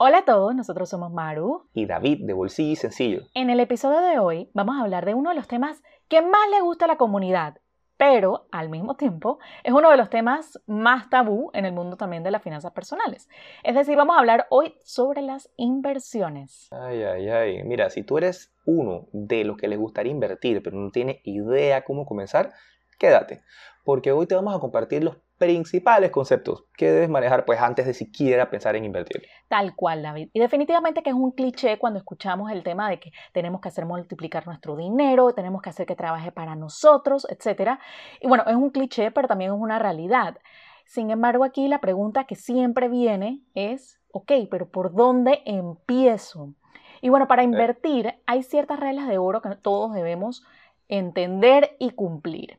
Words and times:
Hola 0.00 0.18
a 0.18 0.24
todos, 0.24 0.54
nosotros 0.54 0.88
somos 0.88 1.10
Maru 1.10 1.68
y 1.74 1.84
David 1.84 2.24
de 2.24 2.32
Bolsillo 2.32 2.70
y 2.70 2.76
Sencillo. 2.76 3.22
En 3.34 3.50
el 3.50 3.58
episodio 3.58 4.00
de 4.00 4.20
hoy 4.20 4.48
vamos 4.54 4.76
a 4.76 4.82
hablar 4.84 5.04
de 5.04 5.14
uno 5.14 5.30
de 5.30 5.34
los 5.34 5.48
temas 5.48 5.82
que 6.06 6.22
más 6.22 6.48
le 6.52 6.60
gusta 6.60 6.84
a 6.84 6.88
la 6.88 6.96
comunidad, 6.96 7.58
pero 7.96 8.46
al 8.52 8.68
mismo 8.68 8.94
tiempo 8.94 9.40
es 9.64 9.72
uno 9.72 9.90
de 9.90 9.96
los 9.96 10.08
temas 10.08 10.60
más 10.68 11.10
tabú 11.10 11.50
en 11.52 11.64
el 11.64 11.72
mundo 11.72 11.96
también 11.96 12.22
de 12.22 12.30
las 12.30 12.44
finanzas 12.44 12.70
personales. 12.70 13.28
Es 13.64 13.74
decir, 13.74 13.96
vamos 13.96 14.14
a 14.14 14.20
hablar 14.20 14.46
hoy 14.50 14.76
sobre 14.84 15.20
las 15.20 15.50
inversiones. 15.56 16.68
Ay, 16.70 17.02
ay, 17.02 17.28
ay. 17.28 17.64
Mira, 17.64 17.90
si 17.90 18.04
tú 18.04 18.18
eres 18.18 18.54
uno 18.66 19.08
de 19.10 19.42
los 19.42 19.56
que 19.56 19.66
les 19.66 19.80
gustaría 19.80 20.12
invertir, 20.12 20.62
pero 20.62 20.76
no 20.76 20.92
tiene 20.92 21.20
idea 21.24 21.82
cómo 21.82 22.06
comenzar, 22.06 22.52
quédate, 22.98 23.42
porque 23.84 24.12
hoy 24.12 24.26
te 24.26 24.34
vamos 24.34 24.54
a 24.54 24.60
compartir 24.60 25.02
los 25.02 25.16
principales 25.38 26.10
conceptos 26.10 26.64
que 26.76 26.90
debes 26.90 27.08
manejar 27.08 27.44
pues 27.44 27.60
antes 27.60 27.86
de 27.86 27.94
siquiera 27.94 28.50
pensar 28.50 28.74
en 28.76 28.84
invertir. 28.84 29.22
Tal 29.48 29.74
cual, 29.76 30.02
David. 30.02 30.30
Y 30.32 30.40
definitivamente 30.40 31.02
que 31.02 31.10
es 31.10 31.16
un 31.16 31.30
cliché 31.30 31.78
cuando 31.78 31.98
escuchamos 31.98 32.50
el 32.50 32.64
tema 32.64 32.90
de 32.90 32.98
que 32.98 33.12
tenemos 33.32 33.60
que 33.60 33.68
hacer 33.68 33.86
multiplicar 33.86 34.46
nuestro 34.46 34.76
dinero, 34.76 35.32
tenemos 35.32 35.62
que 35.62 35.70
hacer 35.70 35.86
que 35.86 35.94
trabaje 35.94 36.32
para 36.32 36.56
nosotros, 36.56 37.26
etc. 37.30 37.78
Y 38.20 38.26
bueno, 38.26 38.44
es 38.46 38.56
un 38.56 38.70
cliché, 38.70 39.12
pero 39.12 39.28
también 39.28 39.52
es 39.52 39.58
una 39.58 39.78
realidad. 39.78 40.38
Sin 40.84 41.10
embargo, 41.10 41.44
aquí 41.44 41.68
la 41.68 41.80
pregunta 41.80 42.24
que 42.24 42.34
siempre 42.34 42.88
viene 42.88 43.40
es, 43.54 44.00
ok, 44.10 44.32
pero 44.50 44.68
¿por 44.68 44.92
dónde 44.92 45.42
empiezo? 45.44 46.54
Y 47.00 47.10
bueno, 47.10 47.28
para 47.28 47.44
invertir 47.44 48.14
hay 48.26 48.42
ciertas 48.42 48.80
reglas 48.80 49.06
de 49.06 49.18
oro 49.18 49.40
que 49.40 49.54
todos 49.54 49.94
debemos 49.94 50.44
entender 50.88 51.76
y 51.78 51.90
cumplir. 51.90 52.58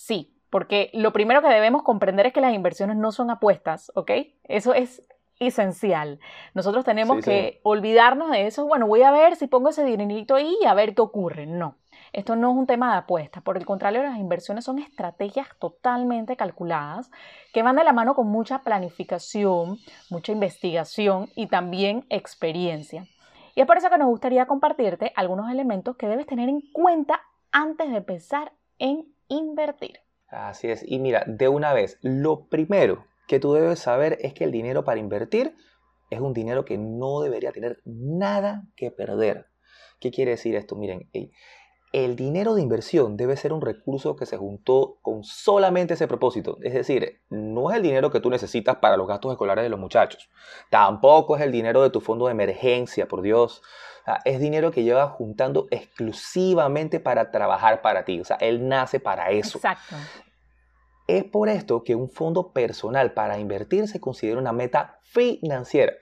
Sí, 0.00 0.32
porque 0.48 0.90
lo 0.94 1.12
primero 1.12 1.42
que 1.42 1.48
debemos 1.48 1.82
comprender 1.82 2.24
es 2.24 2.32
que 2.32 2.40
las 2.40 2.54
inversiones 2.54 2.96
no 2.96 3.12
son 3.12 3.30
apuestas, 3.30 3.92
¿ok? 3.94 4.10
Eso 4.44 4.72
es 4.72 5.02
esencial. 5.38 6.20
Nosotros 6.54 6.86
tenemos 6.86 7.22
que 7.22 7.60
olvidarnos 7.64 8.30
de 8.30 8.46
eso. 8.46 8.66
Bueno, 8.66 8.86
voy 8.86 9.02
a 9.02 9.10
ver 9.10 9.36
si 9.36 9.46
pongo 9.46 9.68
ese 9.68 9.84
dinerito 9.84 10.36
ahí 10.36 10.56
y 10.62 10.64
a 10.64 10.72
ver 10.72 10.94
qué 10.94 11.02
ocurre. 11.02 11.44
No, 11.44 11.76
esto 12.14 12.34
no 12.34 12.50
es 12.50 12.56
un 12.56 12.66
tema 12.66 12.92
de 12.92 12.98
apuestas. 13.00 13.42
Por 13.42 13.58
el 13.58 13.66
contrario, 13.66 14.02
las 14.02 14.16
inversiones 14.16 14.64
son 14.64 14.78
estrategias 14.78 15.48
totalmente 15.58 16.34
calculadas 16.34 17.10
que 17.52 17.62
van 17.62 17.76
de 17.76 17.84
la 17.84 17.92
mano 17.92 18.14
con 18.14 18.26
mucha 18.26 18.60
planificación, 18.60 19.76
mucha 20.08 20.32
investigación 20.32 21.28
y 21.34 21.48
también 21.48 22.06
experiencia. 22.08 23.06
Y 23.54 23.60
es 23.60 23.66
por 23.66 23.76
eso 23.76 23.90
que 23.90 23.98
nos 23.98 24.08
gustaría 24.08 24.46
compartirte 24.46 25.12
algunos 25.14 25.50
elementos 25.50 25.94
que 25.96 26.08
debes 26.08 26.26
tener 26.26 26.48
en 26.48 26.62
cuenta 26.72 27.20
antes 27.52 27.90
de 27.90 27.98
empezar 27.98 28.52
en 28.78 29.09
invertir. 29.30 30.00
Así 30.28 30.68
es. 30.68 30.84
Y 30.86 30.98
mira, 30.98 31.24
de 31.26 31.48
una 31.48 31.72
vez, 31.72 31.98
lo 32.02 32.48
primero 32.48 33.06
que 33.26 33.40
tú 33.40 33.54
debes 33.54 33.78
saber 33.78 34.18
es 34.20 34.34
que 34.34 34.44
el 34.44 34.52
dinero 34.52 34.84
para 34.84 35.00
invertir 35.00 35.54
es 36.10 36.20
un 36.20 36.34
dinero 36.34 36.64
que 36.64 36.76
no 36.76 37.20
debería 37.22 37.52
tener 37.52 37.80
nada 37.84 38.64
que 38.76 38.90
perder. 38.90 39.46
¿Qué 40.00 40.10
quiere 40.10 40.32
decir 40.32 40.56
esto? 40.56 40.76
Miren, 40.76 41.08
el 41.92 42.14
dinero 42.14 42.54
de 42.54 42.62
inversión 42.62 43.16
debe 43.16 43.36
ser 43.36 43.52
un 43.52 43.60
recurso 43.60 44.14
que 44.14 44.26
se 44.26 44.36
juntó 44.36 44.98
con 45.02 45.24
solamente 45.24 45.94
ese 45.94 46.06
propósito. 46.06 46.58
Es 46.62 46.72
decir, 46.72 47.20
no 47.30 47.70
es 47.70 47.76
el 47.76 47.82
dinero 47.82 48.10
que 48.10 48.20
tú 48.20 48.30
necesitas 48.30 48.76
para 48.76 48.96
los 48.96 49.08
gastos 49.08 49.32
escolares 49.32 49.64
de 49.64 49.70
los 49.70 49.80
muchachos. 49.80 50.30
Tampoco 50.70 51.36
es 51.36 51.42
el 51.42 51.50
dinero 51.50 51.82
de 51.82 51.90
tu 51.90 52.00
fondo 52.00 52.26
de 52.26 52.32
emergencia, 52.32 53.08
por 53.08 53.22
Dios. 53.22 53.62
es 54.24 54.38
dinero 54.38 54.70
que 54.70 54.84
lleva 54.84 55.08
juntando 55.08 55.66
exclusivamente 55.70 57.00
para 57.00 57.32
trabajar 57.32 57.82
para 57.82 58.04
ti. 58.04 58.20
O 58.20 58.24
sea, 58.24 58.36
él 58.36 58.68
nace 58.68 59.00
para 59.00 59.30
eso. 59.30 59.58
Exacto. 59.58 59.96
Es 61.08 61.24
por 61.24 61.48
esto 61.48 61.82
que 61.82 61.96
un 61.96 62.08
fondo 62.08 62.52
personal 62.52 63.14
para 63.14 63.40
invertir 63.40 63.88
se 63.88 64.00
considera 64.00 64.38
una 64.38 64.52
meta 64.52 65.00
financiera. 65.02 65.94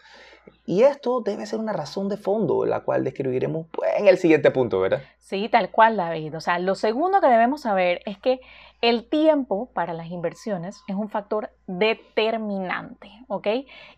Y 0.67 0.83
esto 0.83 1.21
debe 1.21 1.47
ser 1.47 1.59
una 1.59 1.73
razón 1.73 2.09
de 2.09 2.17
fondo, 2.17 2.65
la 2.65 2.81
cual 2.81 3.05
describiremos 3.05 3.67
pues, 3.73 3.91
en 3.99 4.09
el 4.09 4.19
siguiente 4.19 4.51
punto, 4.51 4.81
¿verdad? 4.81 5.03
Sí, 5.19 5.49
tal 5.49 5.71
cual, 5.71 5.97
David. 5.97 6.37
O 6.37 6.41
sea, 6.41 6.59
lo 6.59 6.75
segundo 6.75 7.21
que 7.21 7.29
debemos 7.29 7.63
saber 7.63 8.01
es 8.07 8.19
que 8.19 8.41
el 8.81 9.09
tiempo 9.09 9.71
para 9.73 9.93
las 9.93 10.07
inversiones 10.07 10.83
es 10.87 10.95
un 10.95 11.09
factor 11.09 11.51
determinante, 11.67 13.11
¿ok? 13.27 13.49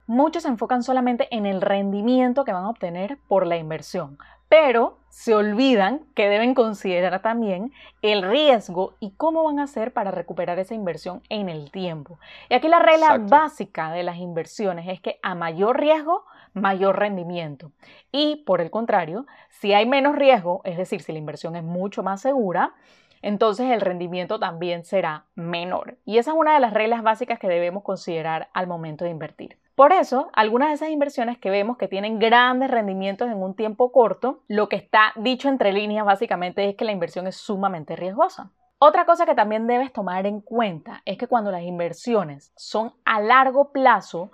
Muchos 0.07 0.45
se 0.45 0.49
enfocan 0.49 0.83
solamente 0.83 1.29
en 1.31 1.45
el 1.45 1.61
rendimiento 1.61 2.45
que 2.45 2.53
van 2.53 2.65
a 2.65 2.71
obtener 2.71 3.19
por 3.29 3.47
la 3.47 3.59
inversión, 3.59 4.19
pero 4.49 4.97
se 5.11 5.35
olvidan 5.35 6.01
que 6.15 6.29
deben 6.29 6.55
considerar 6.55 7.21
también 7.21 7.73
el 8.01 8.23
riesgo 8.23 8.95
y 9.01 9.11
cómo 9.11 9.45
van 9.45 9.59
a 9.59 9.65
hacer 9.65 9.93
para 9.93 10.13
recuperar 10.13 10.59
esa 10.59 10.75
inversión 10.75 11.23
en 11.29 11.49
el 11.49 11.71
tiempo. 11.71 12.19
Y 12.49 12.55
aquí 12.55 12.69
la 12.69 12.79
regla 12.79 13.19
básica 13.19 13.91
de 13.93 14.03
las 14.03 14.17
inversiones 14.17 14.89
es 14.89 15.01
que 15.01 15.19
a 15.23 15.35
mayor 15.35 15.79
riesgo, 15.79 16.25
mayor 16.55 16.99
rendimiento. 16.99 17.73
Y 18.13 18.45
por 18.47 18.61
el 18.61 18.71
contrario, 18.71 19.27
si 19.49 19.73
hay 19.73 19.87
menos 19.87 20.17
riesgo, 20.17 20.61
es 20.65 20.77
decir, 20.77 21.03
si 21.03 21.13
la 21.13 21.19
inversión 21.19 21.57
es 21.57 21.63
mucho 21.63 22.03
más 22.03 22.21
segura, 22.21 22.75
entonces 23.23 23.71
el 23.71 23.81
rendimiento 23.81 24.39
también 24.39 24.85
será 24.85 25.27
menor. 25.35 25.99
Y 26.05 26.19
esa 26.19 26.31
es 26.31 26.37
una 26.37 26.55
de 26.55 26.61
las 26.61 26.73
reglas 26.73 27.03
básicas 27.03 27.39
que 27.39 27.49
debemos 27.49 27.83
considerar 27.83 28.49
al 28.55 28.67
momento 28.67 29.05
de 29.05 29.11
invertir. 29.11 29.59
Por 29.75 29.93
eso, 29.93 30.31
algunas 30.35 30.69
de 30.69 30.75
esas 30.75 30.91
inversiones 30.91 31.39
que 31.39 31.51
vemos 31.51 31.79
que 31.79 31.89
tienen 31.89 32.19
grandes 32.19 32.71
rendimientos 32.71 33.31
en 33.31 33.43
un 33.43 33.55
tiempo 33.55 33.93
corto, 33.93 34.43
lo 34.47 34.69
que 34.69 34.77
está 34.77 35.13
dicho 35.17 35.49
entre 35.49 35.73
líneas 35.73 36.05
básicamente 36.05 36.69
es 36.69 36.77
que 36.77 36.85
la 36.85 36.93
inversión 36.93 37.27
es 37.27 37.37
sumamente 37.37 37.97
riesgosa. 37.97 38.51
Otra 38.79 39.05
cosa 39.05 39.27
que 39.27 39.35
también 39.35 39.67
debes 39.67 39.93
tomar 39.93 40.27
en 40.27 40.41
cuenta 40.41 41.03
es 41.05 41.19
que 41.19 41.27
cuando 41.27 41.51
las 41.51 41.63
inversiones 41.63 42.53
son 42.57 42.95
a 43.05 43.21
largo 43.21 43.73
plazo, 43.73 44.33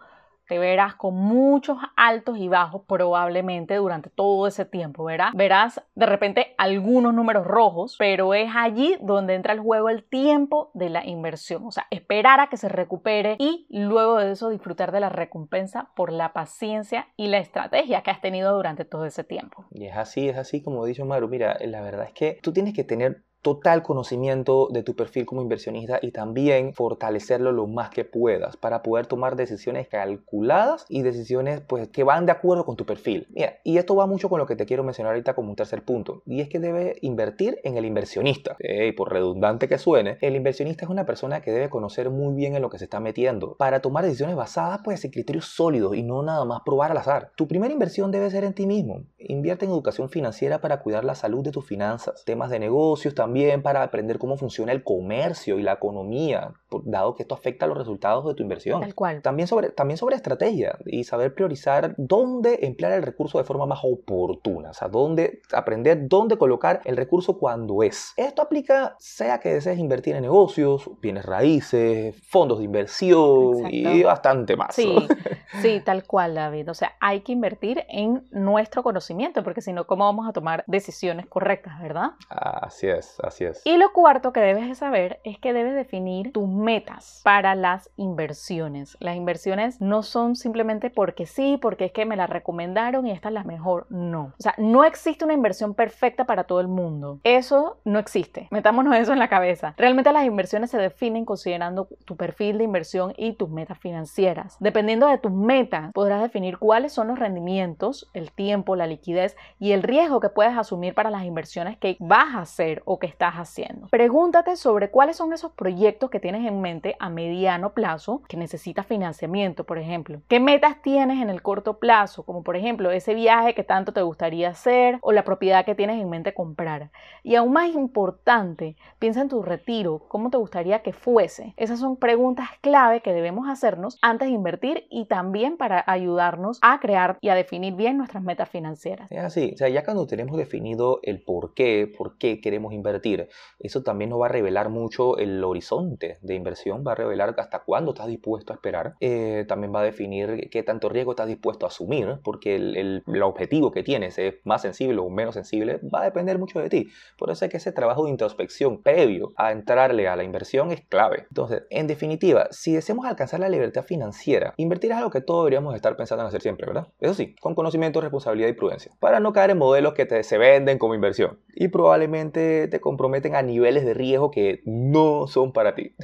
te 0.48 0.58
verás 0.58 0.94
con 0.94 1.14
muchos 1.14 1.78
altos 1.96 2.38
y 2.38 2.48
bajos 2.48 2.82
probablemente 2.86 3.76
durante 3.76 4.10
todo 4.10 4.46
ese 4.46 4.64
tiempo, 4.64 5.04
¿verdad? 5.04 5.30
Verás 5.34 5.82
de 5.94 6.06
repente 6.06 6.54
algunos 6.58 7.14
números 7.14 7.46
rojos, 7.46 7.96
pero 7.98 8.34
es 8.34 8.50
allí 8.54 8.96
donde 9.00 9.34
entra 9.34 9.52
el 9.52 9.60
juego 9.60 9.88
el 9.88 10.04
tiempo 10.04 10.70
de 10.74 10.90
la 10.90 11.06
inversión, 11.06 11.66
o 11.66 11.70
sea, 11.70 11.86
esperar 11.90 12.40
a 12.40 12.48
que 12.48 12.56
se 12.56 12.68
recupere 12.68 13.36
y 13.38 13.66
luego 13.70 14.18
de 14.18 14.32
eso 14.32 14.50
disfrutar 14.50 14.92
de 14.92 15.00
la 15.00 15.08
recompensa 15.08 15.90
por 15.94 16.12
la 16.12 16.32
paciencia 16.32 17.08
y 17.16 17.28
la 17.28 17.38
estrategia 17.38 18.02
que 18.02 18.10
has 18.10 18.20
tenido 18.20 18.54
durante 18.54 18.84
todo 18.84 19.04
ese 19.04 19.24
tiempo. 19.24 19.66
Y 19.70 19.86
es 19.86 19.96
así, 19.96 20.28
es 20.28 20.36
así 20.36 20.62
como 20.62 20.84
dicho 20.84 21.04
Maru, 21.04 21.28
mira, 21.28 21.56
la 21.60 21.80
verdad 21.82 22.06
es 22.06 22.12
que 22.12 22.38
tú 22.42 22.52
tienes 22.52 22.74
que 22.74 22.84
tener 22.84 23.25
total 23.46 23.84
conocimiento 23.84 24.66
de 24.72 24.82
tu 24.82 24.96
perfil 24.96 25.24
como 25.24 25.40
inversionista 25.40 26.00
y 26.02 26.10
también 26.10 26.74
fortalecerlo 26.74 27.52
lo 27.52 27.68
más 27.68 27.90
que 27.90 28.04
puedas 28.04 28.56
para 28.56 28.82
poder 28.82 29.06
tomar 29.06 29.36
decisiones 29.36 29.86
calculadas 29.86 30.84
y 30.88 31.02
decisiones 31.02 31.60
pues 31.60 31.86
que 31.86 32.02
van 32.02 32.26
de 32.26 32.32
acuerdo 32.32 32.64
con 32.64 32.74
tu 32.74 32.84
perfil. 32.84 33.28
Mira, 33.30 33.60
y 33.62 33.78
esto 33.78 33.94
va 33.94 34.08
mucho 34.08 34.28
con 34.28 34.40
lo 34.40 34.46
que 34.46 34.56
te 34.56 34.66
quiero 34.66 34.82
mencionar 34.82 35.12
ahorita 35.12 35.36
como 35.36 35.50
un 35.50 35.54
tercer 35.54 35.84
punto 35.84 36.24
y 36.26 36.40
es 36.40 36.48
que 36.48 36.58
debe 36.58 36.96
invertir 37.02 37.60
en 37.62 37.76
el 37.76 37.84
inversionista. 37.84 38.56
y 38.58 38.90
por 38.90 39.12
redundante 39.12 39.68
que 39.68 39.78
suene, 39.78 40.18
el 40.22 40.34
inversionista 40.34 40.84
es 40.84 40.90
una 40.90 41.06
persona 41.06 41.40
que 41.40 41.52
debe 41.52 41.70
conocer 41.70 42.10
muy 42.10 42.34
bien 42.34 42.56
en 42.56 42.62
lo 42.62 42.68
que 42.68 42.78
se 42.78 42.84
está 42.86 42.98
metiendo 42.98 43.54
para 43.58 43.78
tomar 43.78 44.02
decisiones 44.02 44.34
basadas 44.34 44.80
pues 44.82 45.04
en 45.04 45.12
criterios 45.12 45.44
sólidos 45.44 45.94
y 45.94 46.02
no 46.02 46.20
nada 46.24 46.44
más 46.44 46.62
probar 46.64 46.90
al 46.90 46.96
azar. 46.96 47.30
Tu 47.36 47.46
primera 47.46 47.72
inversión 47.72 48.10
debe 48.10 48.28
ser 48.28 48.42
en 48.42 48.54
ti 48.54 48.66
mismo. 48.66 49.04
Invierte 49.20 49.66
en 49.66 49.70
educación 49.70 50.08
financiera 50.08 50.60
para 50.60 50.80
cuidar 50.80 51.04
la 51.04 51.14
salud 51.14 51.44
de 51.44 51.52
tus 51.52 51.64
finanzas, 51.64 52.24
temas 52.24 52.50
de 52.50 52.58
negocios 52.58 53.14
también 53.14 53.35
para 53.62 53.82
aprender 53.82 54.18
cómo 54.18 54.36
funciona 54.36 54.72
el 54.72 54.82
comercio 54.82 55.58
y 55.58 55.62
la 55.62 55.74
economía, 55.74 56.52
dado 56.84 57.14
que 57.14 57.22
esto 57.22 57.34
afecta 57.34 57.64
a 57.64 57.68
los 57.68 57.76
resultados 57.76 58.26
de 58.26 58.34
tu 58.34 58.42
inversión. 58.42 58.80
Tal 58.80 58.94
cual. 58.94 59.22
También 59.22 59.48
sobre, 59.48 59.70
también 59.70 59.98
sobre 59.98 60.16
estrategia 60.16 60.78
y 60.84 61.04
saber 61.04 61.34
priorizar 61.34 61.94
dónde 61.96 62.60
emplear 62.62 62.92
el 62.92 63.02
recurso 63.02 63.38
de 63.38 63.44
forma 63.44 63.66
más 63.66 63.80
oportuna, 63.82 64.70
o 64.70 64.74
sea, 64.74 64.88
dónde 64.88 65.40
aprender 65.52 66.08
dónde 66.08 66.36
colocar 66.36 66.80
el 66.84 66.96
recurso 66.96 67.38
cuando 67.38 67.82
es. 67.82 68.12
Esto 68.16 68.42
aplica 68.42 68.96
sea 68.98 69.38
que 69.38 69.54
desees 69.54 69.78
invertir 69.78 70.16
en 70.16 70.22
negocios, 70.22 70.90
bienes 71.00 71.24
raíces, 71.24 72.16
fondos 72.28 72.58
de 72.58 72.64
inversión 72.64 73.66
y 73.70 74.02
bastante 74.02 74.56
más. 74.56 74.74
Sí, 74.74 74.94
sí, 75.62 75.80
tal 75.84 76.04
cual, 76.04 76.34
David. 76.34 76.70
O 76.70 76.74
sea, 76.74 76.92
hay 77.00 77.20
que 77.20 77.32
invertir 77.32 77.84
en 77.88 78.26
nuestro 78.30 78.82
conocimiento, 78.82 79.42
porque 79.42 79.60
si 79.60 79.72
no, 79.72 79.86
¿cómo 79.86 80.04
vamos 80.04 80.28
a 80.28 80.32
tomar 80.32 80.64
decisiones 80.66 81.26
correctas, 81.26 81.80
verdad? 81.80 82.10
Así 82.28 82.88
es, 82.88 83.18
así 83.22 83.44
es. 83.44 83.62
Y 83.64 83.76
lo 83.76 83.92
cuarto 83.92 84.32
que 84.32 84.40
debes 84.40 84.68
de 84.68 84.74
saber 84.74 85.20
es 85.24 85.38
que 85.38 85.52
debes 85.52 85.74
definir 85.74 86.32
tus 86.32 86.48
metas 86.66 87.20
para 87.22 87.54
las 87.54 87.90
inversiones. 87.96 88.96
Las 88.98 89.14
inversiones 89.14 89.80
no 89.80 90.02
son 90.02 90.34
simplemente 90.34 90.90
porque 90.90 91.24
sí, 91.24 91.58
porque 91.62 91.86
es 91.86 91.92
que 91.92 92.04
me 92.04 92.16
la 92.16 92.26
recomendaron 92.26 93.06
y 93.06 93.12
esta 93.12 93.28
es 93.28 93.34
la 93.34 93.44
mejor. 93.44 93.86
No. 93.88 94.32
O 94.36 94.42
sea, 94.42 94.54
no 94.58 94.84
existe 94.84 95.24
una 95.24 95.34
inversión 95.34 95.74
perfecta 95.74 96.24
para 96.24 96.44
todo 96.44 96.60
el 96.60 96.66
mundo. 96.66 97.20
Eso 97.22 97.78
no 97.84 98.00
existe. 98.00 98.48
Metámonos 98.50 98.96
eso 98.96 99.12
en 99.12 99.20
la 99.20 99.28
cabeza. 99.28 99.74
Realmente 99.76 100.12
las 100.12 100.26
inversiones 100.26 100.70
se 100.70 100.78
definen 100.78 101.24
considerando 101.24 101.88
tu 102.04 102.16
perfil 102.16 102.58
de 102.58 102.64
inversión 102.64 103.14
y 103.16 103.34
tus 103.34 103.48
metas 103.48 103.78
financieras. 103.78 104.56
Dependiendo 104.58 105.06
de 105.06 105.18
tus 105.18 105.32
metas, 105.32 105.92
podrás 105.92 106.20
definir 106.20 106.58
cuáles 106.58 106.92
son 106.92 107.06
los 107.06 107.18
rendimientos, 107.20 108.10
el 108.12 108.32
tiempo, 108.32 108.74
la 108.74 108.88
liquidez 108.88 109.36
y 109.60 109.70
el 109.70 109.84
riesgo 109.84 110.18
que 110.18 110.30
puedes 110.30 110.58
asumir 110.58 110.94
para 110.94 111.10
las 111.10 111.24
inversiones 111.24 111.78
que 111.78 111.96
vas 112.00 112.34
a 112.34 112.40
hacer 112.40 112.82
o 112.86 112.98
que 112.98 113.06
estás 113.06 113.34
haciendo. 113.34 113.86
Pregúntate 113.88 114.56
sobre 114.56 114.90
cuáles 114.90 115.16
son 115.16 115.32
esos 115.32 115.52
proyectos 115.52 116.10
que 116.10 116.20
tienes 116.20 116.45
en 116.46 116.60
mente 116.60 116.96
a 116.98 117.08
mediano 117.08 117.72
plazo 117.74 118.22
que 118.28 118.36
necesitas 118.36 118.86
financiamiento, 118.86 119.64
por 119.64 119.78
ejemplo. 119.78 120.20
¿Qué 120.28 120.40
metas 120.40 120.80
tienes 120.82 121.22
en 121.22 121.30
el 121.30 121.42
corto 121.42 121.78
plazo? 121.78 122.24
Como 122.24 122.42
por 122.42 122.56
ejemplo 122.56 122.90
ese 122.90 123.14
viaje 123.14 123.54
que 123.54 123.64
tanto 123.64 123.92
te 123.92 124.02
gustaría 124.02 124.48
hacer 124.48 124.98
o 125.02 125.12
la 125.12 125.24
propiedad 125.24 125.64
que 125.64 125.74
tienes 125.74 126.00
en 126.00 126.08
mente 126.08 126.34
comprar. 126.34 126.90
Y 127.22 127.34
aún 127.34 127.52
más 127.52 127.70
importante, 127.74 128.76
piensa 128.98 129.20
en 129.20 129.28
tu 129.28 129.42
retiro, 129.42 130.04
cómo 130.08 130.30
te 130.30 130.36
gustaría 130.36 130.82
que 130.82 130.92
fuese. 130.92 131.54
Esas 131.56 131.80
son 131.80 131.96
preguntas 131.96 132.48
clave 132.60 133.00
que 133.00 133.12
debemos 133.12 133.48
hacernos 133.48 133.98
antes 134.02 134.28
de 134.28 134.34
invertir 134.34 134.86
y 134.90 135.06
también 135.06 135.56
para 135.56 135.84
ayudarnos 135.86 136.58
a 136.62 136.80
crear 136.80 137.18
y 137.20 137.28
a 137.28 137.34
definir 137.34 137.74
bien 137.74 137.96
nuestras 137.96 138.22
metas 138.22 138.48
financieras. 138.48 139.10
Es 139.10 139.18
así, 139.18 139.50
o 139.54 139.56
sea, 139.56 139.68
ya 139.68 139.84
cuando 139.84 140.06
tenemos 140.06 140.36
definido 140.36 141.00
el 141.02 141.22
por 141.22 141.54
qué, 141.54 141.92
por 141.96 142.18
qué 142.18 142.40
queremos 142.40 142.72
invertir, 142.72 143.28
eso 143.58 143.82
también 143.82 144.10
nos 144.10 144.20
va 144.20 144.26
a 144.26 144.30
revelar 144.30 144.68
mucho 144.68 145.18
el 145.18 145.42
horizonte 145.42 146.18
de 146.22 146.34
inversión, 146.36 146.84
va 146.86 146.92
a 146.92 146.94
revelar 146.94 147.34
hasta 147.38 147.60
cuándo 147.60 147.92
estás 147.92 148.06
dispuesto 148.06 148.52
a 148.52 148.56
esperar, 148.56 148.94
eh, 149.00 149.44
también 149.48 149.74
va 149.74 149.80
a 149.80 149.84
definir 149.84 150.48
qué 150.50 150.62
tanto 150.62 150.88
riesgo 150.88 151.12
estás 151.12 151.28
dispuesto 151.28 151.66
a 151.66 151.68
asumir, 151.68 152.18
porque 152.22 152.56
el, 152.56 153.02
el, 153.06 153.22
objetivo 153.22 153.72
que 153.72 153.82
tienes 153.82 154.18
es 154.18 154.34
más 154.44 154.62
sensible 154.62 154.98
o 155.00 155.08
menos 155.08 155.34
sensible, 155.34 155.80
va 155.92 156.02
a 156.02 156.04
depender 156.04 156.38
mucho 156.38 156.60
de 156.60 156.68
ti. 156.68 156.88
Por 157.18 157.30
eso 157.30 157.44
es 157.44 157.50
que 157.50 157.56
ese 157.56 157.72
trabajo 157.72 158.04
de 158.04 158.10
introspección 158.10 158.82
previo 158.82 159.32
a 159.36 159.52
entrarle 159.52 160.06
a 160.06 160.16
la 160.16 160.22
inversión 160.22 160.70
es 160.70 160.82
clave. 160.82 161.26
Entonces, 161.28 161.64
en 161.70 161.86
definitiva, 161.86 162.48
si 162.50 162.74
deseamos 162.74 163.06
alcanzar 163.06 163.40
la 163.40 163.48
libertad 163.48 163.82
financiera, 163.82 164.54
invertir 164.56 164.92
es 164.92 164.98
algo 164.98 165.10
que 165.10 165.20
todos 165.20 165.44
deberíamos 165.44 165.74
estar 165.74 165.96
pensando 165.96 166.22
en 166.22 166.28
hacer 166.28 166.42
siempre, 166.42 166.66
¿verdad? 166.66 166.88
Eso 167.00 167.14
sí, 167.14 167.34
con 167.40 167.54
conocimiento, 167.54 168.00
responsabilidad 168.00 168.48
y 168.48 168.52
prudencia, 168.52 168.92
para 169.00 169.20
no 169.20 169.32
caer 169.32 169.50
en 169.50 169.58
modelos 169.58 169.94
que 169.94 170.06
te, 170.06 170.22
se 170.22 170.38
venden 170.38 170.78
como 170.78 170.94
inversión 170.94 171.38
y 171.54 171.68
probablemente 171.68 172.68
te 172.68 172.80
comprometen 172.80 173.34
a 173.34 173.42
niveles 173.42 173.84
de 173.84 173.94
riesgo 173.94 174.30
que 174.30 174.62
no 174.64 175.26
son 175.26 175.52
para 175.52 175.74
ti. 175.74 175.94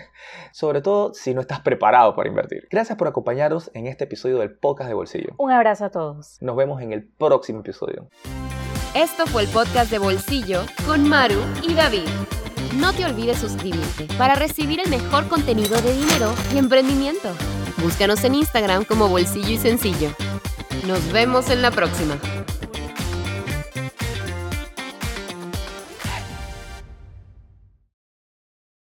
Sobre 0.52 0.82
todo 0.82 1.14
si 1.14 1.34
no 1.34 1.40
estás 1.40 1.60
preparado 1.60 2.14
para 2.14 2.28
invertir. 2.28 2.66
Gracias 2.70 2.98
por 2.98 3.08
acompañarnos 3.08 3.70
en 3.74 3.86
este 3.86 4.04
episodio 4.04 4.38
del 4.38 4.54
podcast 4.54 4.88
de 4.88 4.94
bolsillo. 4.94 5.34
Un 5.38 5.50
abrazo 5.50 5.86
a 5.86 5.90
todos. 5.90 6.38
Nos 6.40 6.56
vemos 6.56 6.80
en 6.82 6.92
el 6.92 7.04
próximo 7.04 7.60
episodio. 7.60 8.08
Esto 8.94 9.26
fue 9.26 9.42
el 9.42 9.48
podcast 9.48 9.90
de 9.90 9.98
bolsillo 9.98 10.62
con 10.86 11.08
Maru 11.08 11.40
y 11.62 11.74
David. 11.74 12.08
No 12.76 12.92
te 12.92 13.04
olvides 13.04 13.38
suscribirte 13.38 14.06
para 14.16 14.34
recibir 14.34 14.80
el 14.80 14.90
mejor 14.90 15.28
contenido 15.28 15.80
de 15.80 15.92
dinero 15.92 16.34
y 16.54 16.58
emprendimiento. 16.58 17.30
Búscanos 17.82 18.22
en 18.24 18.34
Instagram 18.34 18.84
como 18.84 19.08
Bolsillo 19.08 19.50
y 19.50 19.58
Sencillo. 19.58 20.10
Nos 20.86 21.12
vemos 21.12 21.50
en 21.50 21.62
la 21.62 21.70
próxima. 21.70 22.18